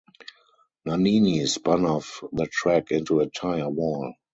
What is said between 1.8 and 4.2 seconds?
off the track into a tire wall.